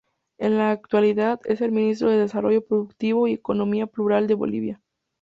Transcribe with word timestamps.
En 0.39 0.57
la 0.57 0.71
actualidad, 0.71 1.39
es 1.45 1.61
el 1.61 1.71
Ministro 1.71 2.09
de 2.09 2.17
Desarrollo 2.17 2.65
Productivo 2.65 3.27
y 3.27 3.33
Economía 3.33 3.85
Plural 3.85 4.25
de 4.25 4.33
Bolivia. 4.33 4.81